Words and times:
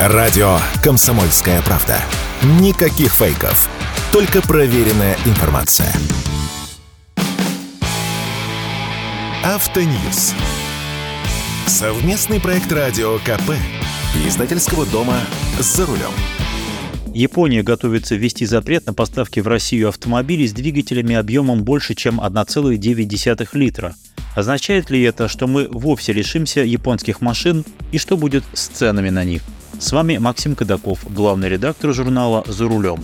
Радио 0.00 0.58
«Комсомольская 0.80 1.60
правда». 1.62 2.00
Никаких 2.60 3.12
фейков. 3.12 3.68
Только 4.12 4.40
проверенная 4.40 5.16
информация. 5.26 5.92
Автоньюз. 9.42 10.34
Совместный 11.66 12.40
проект 12.40 12.70
радио 12.70 13.18
КП. 13.18 13.54
Издательского 14.24 14.86
дома 14.86 15.16
«За 15.58 15.84
рулем». 15.84 16.12
Япония 17.12 17.64
готовится 17.64 18.14
ввести 18.14 18.46
запрет 18.46 18.86
на 18.86 18.94
поставки 18.94 19.40
в 19.40 19.48
Россию 19.48 19.88
автомобилей 19.88 20.46
с 20.46 20.52
двигателями 20.52 21.16
объемом 21.16 21.64
больше, 21.64 21.96
чем 21.96 22.20
1,9 22.20 23.48
литра. 23.54 23.96
Означает 24.36 24.90
ли 24.90 25.02
это, 25.02 25.26
что 25.26 25.48
мы 25.48 25.66
вовсе 25.68 26.12
лишимся 26.12 26.60
японских 26.60 27.20
машин 27.20 27.64
и 27.90 27.98
что 27.98 28.16
будет 28.16 28.44
с 28.52 28.68
ценами 28.68 29.10
на 29.10 29.24
них? 29.24 29.42
С 29.78 29.92
вами 29.92 30.18
Максим 30.18 30.56
Кадаков, 30.56 31.06
главный 31.08 31.48
редактор 31.48 31.92
журнала 31.92 32.42
«За 32.48 32.66
рулем». 32.66 33.00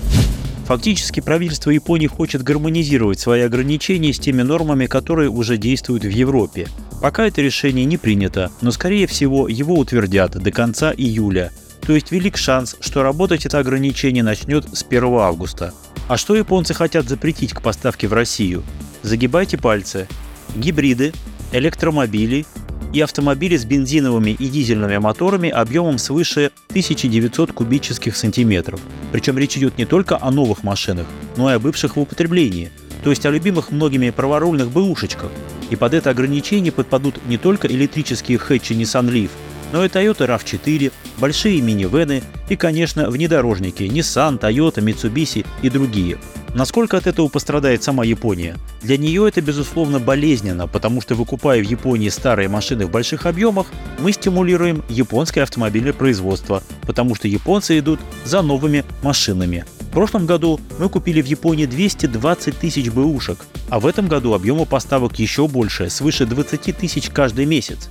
Фактически 0.66 1.20
правительство 1.20 1.70
Японии 1.70 2.08
хочет 2.08 2.42
гармонизировать 2.42 3.20
свои 3.20 3.42
ограничения 3.42 4.12
с 4.12 4.18
теми 4.18 4.42
нормами, 4.42 4.86
которые 4.86 5.30
уже 5.30 5.56
действуют 5.56 6.02
в 6.02 6.08
Европе. 6.08 6.66
Пока 7.00 7.26
это 7.26 7.42
решение 7.42 7.84
не 7.84 7.96
принято, 7.96 8.50
но 8.60 8.72
скорее 8.72 9.06
всего 9.06 9.46
его 9.46 9.78
утвердят 9.78 10.32
до 10.32 10.50
конца 10.50 10.92
июля. 10.92 11.52
То 11.86 11.92
есть 11.92 12.10
велик 12.10 12.36
шанс, 12.36 12.74
что 12.80 13.04
работать 13.04 13.46
это 13.46 13.60
ограничение 13.60 14.24
начнет 14.24 14.66
с 14.76 14.82
1 14.82 15.04
августа. 15.04 15.72
А 16.08 16.16
что 16.16 16.34
японцы 16.34 16.74
хотят 16.74 17.08
запретить 17.08 17.52
к 17.52 17.62
поставке 17.62 18.08
в 18.08 18.12
Россию? 18.12 18.64
Загибайте 19.02 19.58
пальцы. 19.58 20.08
Гибриды, 20.56 21.12
электромобили, 21.52 22.46
и 22.94 23.00
автомобили 23.00 23.56
с 23.56 23.64
бензиновыми 23.64 24.30
и 24.30 24.48
дизельными 24.48 24.96
моторами 24.98 25.50
объемом 25.50 25.98
свыше 25.98 26.52
1900 26.70 27.52
кубических 27.52 28.16
сантиметров. 28.16 28.80
Причем 29.10 29.36
речь 29.36 29.56
идет 29.56 29.76
не 29.76 29.84
только 29.84 30.16
о 30.18 30.30
новых 30.30 30.62
машинах, 30.62 31.06
но 31.36 31.50
и 31.50 31.54
о 31.54 31.58
бывших 31.58 31.96
в 31.96 32.00
употреблении, 32.00 32.70
то 33.02 33.10
есть 33.10 33.26
о 33.26 33.30
любимых 33.30 33.72
многими 33.72 34.10
праворульных 34.10 34.70
бэушечках. 34.70 35.30
И 35.70 35.76
под 35.76 35.92
это 35.92 36.10
ограничение 36.10 36.70
подпадут 36.70 37.16
не 37.26 37.36
только 37.36 37.66
электрические 37.66 38.38
хэтчи 38.38 38.74
Nissan 38.74 39.10
Leaf, 39.10 39.30
но 39.72 39.84
и 39.84 39.88
Toyota 39.88 40.28
RAV4, 40.28 40.92
большие 41.18 41.60
минивены 41.60 42.22
и, 42.48 42.56
конечно, 42.56 43.10
внедорожники 43.10 43.82
Nissan, 43.82 44.38
Toyota, 44.38 44.82
Mitsubishi 44.82 45.46
и 45.62 45.70
другие– 45.70 46.18
Насколько 46.54 46.98
от 46.98 47.08
этого 47.08 47.26
пострадает 47.26 47.82
сама 47.82 48.04
Япония? 48.04 48.56
Для 48.80 48.96
нее 48.96 49.26
это, 49.28 49.40
безусловно, 49.40 49.98
болезненно, 49.98 50.68
потому 50.68 51.00
что 51.00 51.16
выкупая 51.16 51.60
в 51.60 51.68
Японии 51.68 52.08
старые 52.10 52.48
машины 52.48 52.86
в 52.86 52.92
больших 52.92 53.26
объемах, 53.26 53.66
мы 53.98 54.12
стимулируем 54.12 54.84
японское 54.88 55.42
автомобильное 55.42 55.92
производство, 55.92 56.62
потому 56.82 57.16
что 57.16 57.26
японцы 57.26 57.76
идут 57.80 57.98
за 58.24 58.40
новыми 58.42 58.84
машинами. 59.02 59.64
В 59.80 59.90
прошлом 59.90 60.26
году 60.26 60.60
мы 60.78 60.88
купили 60.88 61.20
в 61.20 61.26
Японии 61.26 61.66
220 61.66 62.56
тысяч 62.56 62.88
бэушек, 62.88 63.38
а 63.68 63.80
в 63.80 63.86
этом 63.86 64.06
году 64.06 64.32
объемы 64.32 64.64
поставок 64.64 65.18
еще 65.18 65.48
больше, 65.48 65.90
свыше 65.90 66.24
20 66.24 66.76
тысяч 66.76 67.10
каждый 67.10 67.46
месяц. 67.46 67.90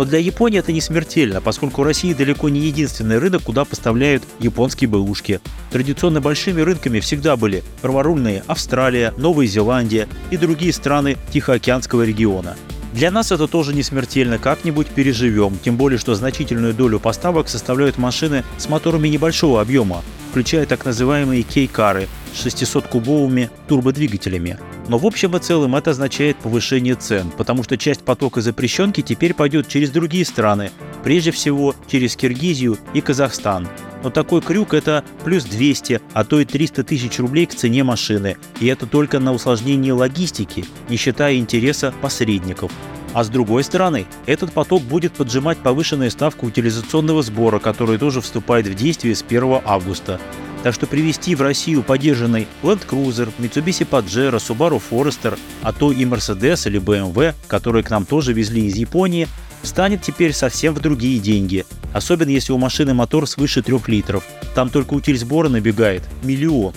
Но 0.00 0.06
для 0.06 0.18
Японии 0.18 0.58
это 0.58 0.72
не 0.72 0.80
смертельно, 0.80 1.42
поскольку 1.42 1.82
Россия 1.82 2.14
далеко 2.14 2.48
не 2.48 2.60
единственный 2.60 3.18
рынок, 3.18 3.42
куда 3.42 3.66
поставляют 3.66 4.22
японские 4.38 4.88
бэушки. 4.88 5.42
Традиционно 5.70 6.22
большими 6.22 6.62
рынками 6.62 7.00
всегда 7.00 7.36
были 7.36 7.62
праворульные 7.82 8.42
Австралия, 8.46 9.12
Новая 9.18 9.44
Зеландия 9.44 10.08
и 10.30 10.38
другие 10.38 10.72
страны 10.72 11.18
Тихоокеанского 11.34 12.02
региона. 12.06 12.56
Для 12.94 13.10
нас 13.10 13.30
это 13.30 13.46
тоже 13.46 13.74
не 13.74 13.82
смертельно, 13.82 14.38
как-нибудь 14.38 14.86
переживем, 14.86 15.58
тем 15.62 15.76
более, 15.76 15.98
что 15.98 16.14
значительную 16.14 16.72
долю 16.72 16.98
поставок 16.98 17.50
составляют 17.50 17.98
машины 17.98 18.42
с 18.56 18.70
моторами 18.70 19.08
небольшого 19.08 19.60
объема, 19.60 20.02
включая 20.30 20.64
так 20.64 20.86
называемые 20.86 21.42
кей-кары 21.42 22.08
600-кубовыми 22.32 23.50
турбодвигателями. 23.68 24.58
Но 24.88 24.98
в 24.98 25.06
общем 25.06 25.36
и 25.36 25.40
целом 25.40 25.76
это 25.76 25.90
означает 25.90 26.36
повышение 26.36 26.94
цен, 26.94 27.30
потому 27.36 27.62
что 27.62 27.76
часть 27.76 28.02
потока 28.02 28.40
запрещенки 28.40 29.02
теперь 29.02 29.34
пойдет 29.34 29.68
через 29.68 29.90
другие 29.90 30.24
страны, 30.24 30.70
прежде 31.04 31.30
всего 31.30 31.74
через 31.88 32.16
Киргизию 32.16 32.78
и 32.94 33.00
Казахстан. 33.00 33.68
Но 34.02 34.10
такой 34.10 34.40
крюк 34.40 34.74
это 34.74 35.04
плюс 35.24 35.44
200, 35.44 36.00
а 36.12 36.24
то 36.24 36.40
и 36.40 36.44
300 36.44 36.84
тысяч 36.84 37.18
рублей 37.18 37.46
к 37.46 37.54
цене 37.54 37.84
машины. 37.84 38.36
И 38.60 38.66
это 38.66 38.86
только 38.86 39.18
на 39.18 39.32
усложнение 39.32 39.92
логистики, 39.92 40.64
не 40.88 40.96
считая 40.96 41.36
интереса 41.36 41.92
посредников. 42.00 42.72
А 43.12 43.24
с 43.24 43.28
другой 43.28 43.64
стороны, 43.64 44.06
этот 44.26 44.52
поток 44.52 44.82
будет 44.82 45.12
поджимать 45.12 45.58
повышенную 45.58 46.10
ставку 46.10 46.46
утилизационного 46.46 47.22
сбора, 47.22 47.58
который 47.58 47.98
тоже 47.98 48.20
вступает 48.20 48.68
в 48.68 48.74
действие 48.74 49.16
с 49.16 49.22
1 49.22 49.60
августа. 49.64 50.20
Так 50.62 50.74
что 50.74 50.86
привезти 50.86 51.34
в 51.34 51.40
Россию 51.40 51.82
поддержанный 51.82 52.46
Land 52.62 52.86
Cruiser, 52.86 53.32
Mitsubishi 53.38 53.88
Pajero, 53.88 54.36
Subaru 54.36 54.80
Forester, 54.90 55.38
а 55.62 55.72
то 55.72 55.90
и 55.90 56.04
Mercedes 56.04 56.68
или 56.68 56.78
BMW, 56.78 57.34
которые 57.48 57.82
к 57.82 57.90
нам 57.90 58.04
тоже 58.04 58.34
везли 58.34 58.66
из 58.66 58.76
Японии, 58.76 59.26
станет 59.62 60.02
теперь 60.02 60.34
совсем 60.34 60.74
в 60.74 60.80
другие 60.80 61.18
деньги. 61.18 61.64
Особенно 61.94 62.28
если 62.28 62.52
у 62.52 62.58
машины 62.58 62.92
мотор 62.92 63.26
свыше 63.26 63.62
3 63.62 63.78
литров. 63.86 64.24
Там 64.54 64.68
только 64.68 64.94
утиль 64.94 65.18
сбора 65.18 65.48
набегает 65.48 66.02
миллион. 66.22 66.74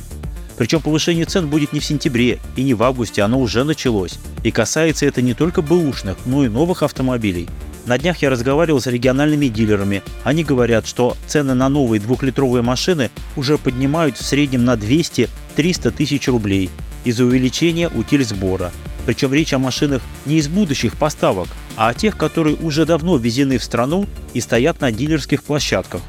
Причем 0.58 0.82
повышение 0.82 1.26
цен 1.26 1.50
будет 1.50 1.74
не 1.74 1.80
в 1.80 1.86
сентябре 1.86 2.40
и 2.56 2.64
не 2.64 2.74
в 2.74 2.84
августе, 2.84 3.22
оно 3.22 3.40
уже 3.40 3.64
началось. 3.64 4.20
И 4.44 4.52
касается 4.52 5.06
это 5.06 5.22
не 5.22 5.34
только 5.34 5.62
бэушных, 5.62 6.18
но 6.26 6.46
и 6.46 6.50
новых 6.50 6.84
автомобилей. 6.84 7.50
На 7.86 7.98
днях 7.98 8.22
я 8.22 8.30
разговаривал 8.30 8.80
с 8.80 8.88
региональными 8.88 9.48
дилерами. 9.48 10.04
Они 10.24 10.44
говорят, 10.44 10.88
что 10.88 11.18
цены 11.28 11.54
на 11.54 11.68
новые 11.68 12.00
двухлитровые 12.00 12.62
машины 12.62 13.12
уже 13.36 13.58
поднимают 13.58 14.18
в 14.18 14.26
среднем 14.26 14.64
на 14.64 14.76
200-300 14.76 15.92
тысяч 15.92 16.28
рублей 16.28 16.70
из-за 17.04 17.26
увеличения 17.26 17.90
утиль 17.90 18.24
сбора. 18.24 18.72
Причем 19.06 19.34
речь 19.34 19.54
о 19.54 19.60
машинах 19.60 20.02
не 20.26 20.38
из 20.38 20.48
будущих 20.48 20.96
поставок, 20.96 21.50
а 21.76 21.90
о 21.90 21.94
тех, 21.94 22.16
которые 22.16 22.56
уже 22.56 22.86
давно 22.86 23.18
ввезены 23.18 23.58
в 23.58 23.64
страну 23.64 24.08
и 24.34 24.40
стоят 24.40 24.80
на 24.80 24.92
дилерских 24.92 25.44
площадках. 25.44 26.02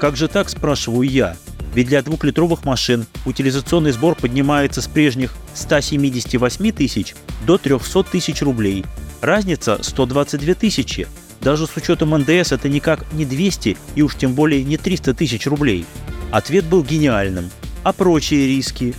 Как 0.00 0.16
же 0.16 0.28
так, 0.28 0.48
спрашиваю 0.48 1.08
я? 1.08 1.36
Ведь 1.76 1.88
для 1.88 2.00
двухлитровых 2.00 2.64
машин 2.64 3.04
утилизационный 3.26 3.92
сбор 3.92 4.14
поднимается 4.14 4.80
с 4.80 4.86
прежних 4.86 5.34
178 5.52 6.72
тысяч 6.72 7.14
до 7.46 7.58
300 7.58 8.02
тысяч 8.04 8.40
рублей. 8.40 8.86
Разница 9.20 9.78
122 9.82 10.54
тысячи. 10.54 11.06
Даже 11.42 11.66
с 11.66 11.76
учетом 11.76 12.16
НДС 12.16 12.52
это 12.52 12.70
никак 12.70 13.04
не 13.12 13.26
200 13.26 13.76
и 13.94 14.00
уж 14.00 14.16
тем 14.16 14.32
более 14.32 14.64
не 14.64 14.78
300 14.78 15.12
тысяч 15.12 15.46
рублей. 15.46 15.84
Ответ 16.30 16.64
был 16.64 16.82
гениальным. 16.82 17.50
А 17.82 17.92
прочие 17.92 18.46
риски? 18.46 18.94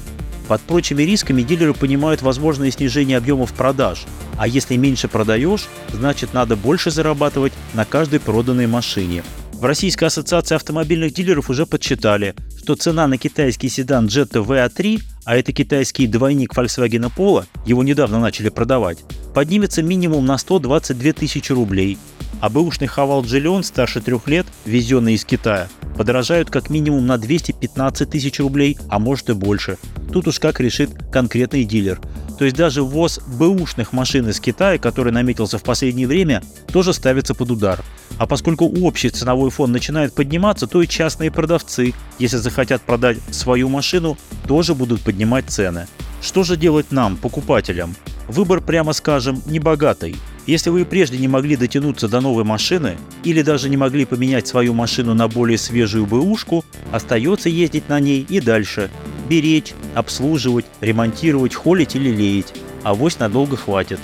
Под 0.48 0.62
прочими 0.62 1.02
рисками 1.02 1.42
дилеры 1.42 1.74
понимают 1.74 2.22
возможное 2.22 2.70
снижение 2.70 3.18
объемов 3.18 3.54
продаж. 3.54 4.06
А 4.38 4.48
если 4.48 4.76
меньше 4.76 5.08
продаешь, 5.08 5.68
значит 5.92 6.36
надо 6.36 6.56
больше 6.56 6.92
зарабатывать 6.92 7.54
на 7.74 7.86
каждой 7.86 8.20
проданной 8.20 8.68
машине. 8.68 9.24
В 9.60 9.66
Российской 9.66 10.06
ассоциации 10.06 10.54
автомобильных 10.54 11.16
дилеров 11.16 11.50
уже 11.50 11.66
подсчитали, 11.66 12.36
что 12.60 12.76
цена 12.76 13.08
на 13.08 13.18
китайский 13.18 13.70
седан 13.70 14.06
Jetta 14.06 14.46
VA3, 14.46 15.02
а 15.26 15.36
это 15.36 15.52
китайский 15.52 16.06
двойник 16.06 16.54
Volkswagen 16.56 17.12
Polo, 17.18 17.44
его 17.66 17.84
недавно 17.84 18.20
начали 18.20 18.50
продавать, 18.50 19.00
поднимется 19.34 19.82
минимум 19.82 20.28
на 20.28 20.38
122 20.38 21.14
тысячи 21.14 21.52
рублей, 21.52 21.98
а 22.40 22.50
бэушный 22.50 22.86
Хавал 22.86 23.24
Джиллион 23.24 23.64
старше 23.64 24.00
трех 24.00 24.28
лет, 24.28 24.46
везенный 24.66 25.16
из 25.16 25.26
Китая, 25.26 25.70
подорожают 25.98 26.52
как 26.52 26.70
минимум 26.70 27.08
на 27.08 27.18
215 27.18 28.08
тысяч 28.08 28.40
рублей, 28.40 28.78
а 28.90 29.00
может 29.00 29.32
и 29.32 29.34
больше. 29.34 29.80
Тут 30.14 30.28
уж 30.28 30.40
как 30.40 30.60
решит 30.60 30.92
конкретный 31.12 31.64
дилер. 31.64 32.00
То 32.38 32.46
есть 32.46 32.56
даже 32.56 32.84
ввоз 32.84 33.20
бэушных 33.26 33.94
машин 33.94 34.28
из 34.30 34.40
Китая, 34.40 34.78
который 34.78 35.12
наметился 35.12 35.58
в 35.58 35.64
последнее 35.64 36.08
время, 36.08 36.44
тоже 36.72 36.94
ставится 36.94 37.34
под 37.34 37.52
удар. 37.52 37.84
А 38.18 38.28
поскольку 38.28 38.66
общий 38.66 39.10
ценовой 39.10 39.50
фон 39.50 39.72
начинает 39.72 40.14
подниматься, 40.14 40.68
то 40.68 40.82
и 40.82 40.88
частные 40.88 41.32
продавцы, 41.32 41.94
если 42.20 42.38
захотят 42.38 42.82
продать 42.82 43.18
свою 43.32 43.70
машину, 43.70 44.18
тоже 44.48 44.76
будут 44.76 45.02
поднимать 45.02 45.50
цены. 45.50 45.88
Что 46.22 46.44
же 46.44 46.58
делать 46.58 46.92
нам, 46.92 47.18
покупателям? 47.18 47.96
Выбор, 48.28 48.62
прямо 48.62 48.94
скажем, 48.94 49.42
небогатый. 49.46 50.16
Если 50.48 50.70
вы 50.70 50.86
прежде 50.86 51.18
не 51.18 51.28
могли 51.28 51.58
дотянуться 51.58 52.08
до 52.08 52.22
новой 52.22 52.44
машины 52.44 52.98
или 53.24 53.42
даже 53.42 53.70
не 53.70 53.78
могли 53.78 54.06
поменять 54.06 54.48
свою 54.48 54.74
машину 54.74 55.14
на 55.14 55.28
более 55.28 55.58
свежую 55.58 56.06
бэушку, 56.06 56.64
остается 56.92 57.50
ездить 57.50 57.90
на 57.90 58.00
ней 58.00 58.26
и 58.28 58.40
дальше, 58.40 58.90
беречь, 59.28 59.74
обслуживать, 59.96 60.66
ремонтировать, 60.82 61.54
холить 61.54 61.96
или 61.96 62.10
леять. 62.10 62.54
Авось 62.84 63.20
надолго 63.20 63.58
хватит. 63.58 64.00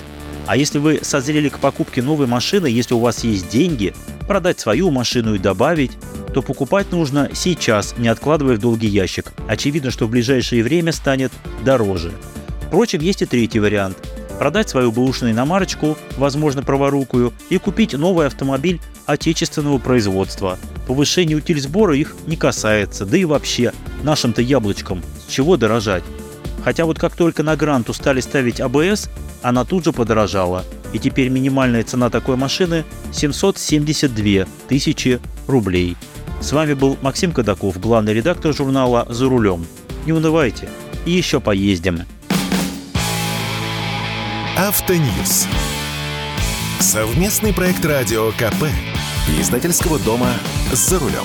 А 0.46 0.56
если 0.56 0.78
вы 0.78 1.00
созрели 1.02 1.48
к 1.48 1.58
покупке 1.58 2.02
новой 2.02 2.26
машины, 2.26 2.66
если 2.66 2.94
у 2.94 2.98
вас 2.98 3.24
есть 3.24 3.48
деньги, 3.48 3.94
продать 4.28 4.60
свою 4.60 4.90
машину 4.90 5.34
и 5.34 5.38
добавить, 5.38 5.92
то 6.34 6.42
покупать 6.42 6.92
нужно 6.92 7.30
сейчас, 7.32 7.94
не 7.96 8.08
откладывая 8.08 8.56
в 8.56 8.60
долгий 8.60 8.88
ящик. 8.88 9.32
Очевидно, 9.48 9.90
что 9.90 10.06
в 10.06 10.10
ближайшее 10.10 10.62
время 10.62 10.92
станет 10.92 11.32
дороже. 11.64 12.12
Впрочем, 12.66 13.00
есть 13.00 13.22
и 13.22 13.26
третий 13.26 13.60
вариант. 13.60 13.96
продать 14.38 14.68
свою 14.68 14.92
бэушную 14.92 15.32
иномарочку, 15.32 15.96
возможно, 16.16 16.62
праворукую, 16.62 17.32
и 17.50 17.58
купить 17.58 17.94
новый 17.94 18.26
автомобиль 18.26 18.80
отечественного 19.06 19.78
производства. 19.78 20.58
Повышение 20.86 21.36
утильсбора 21.36 21.96
их 21.96 22.14
не 22.26 22.36
касается, 22.36 23.06
да 23.06 23.16
и 23.16 23.24
вообще, 23.24 23.72
нашим-то 24.02 24.42
яблочком, 24.42 25.02
чего 25.28 25.56
дорожать? 25.56 26.04
Хотя 26.64 26.86
вот 26.86 26.98
как 26.98 27.14
только 27.14 27.42
на 27.42 27.56
Гранту 27.56 27.92
стали 27.92 28.20
ставить 28.20 28.60
АБС, 28.60 29.10
она 29.42 29.64
тут 29.64 29.84
же 29.84 29.92
подорожала, 29.92 30.64
и 30.92 30.98
теперь 30.98 31.28
минимальная 31.28 31.84
цена 31.84 32.08
такой 32.08 32.36
машины 32.36 32.84
772 33.12 34.46
тысячи 34.68 35.20
рублей. 35.46 35.96
С 36.40 36.52
вами 36.52 36.74
был 36.74 36.96
Максим 37.02 37.32
Кадаков, 37.32 37.78
главный 37.78 38.14
редактор 38.14 38.54
журнала 38.54 39.06
«За 39.08 39.28
рулем». 39.28 39.66
Не 40.06 40.12
унывайте, 40.12 40.68
и 41.04 41.10
еще 41.10 41.40
поездим. 41.40 42.00
Автоньюз. 44.56 45.46
Совместный 46.80 47.52
проект 47.52 47.84
радио 47.84 48.30
КП. 48.32 48.64
Издательского 49.40 49.98
дома 49.98 50.28
«За 50.72 50.98
рулем». 50.98 51.24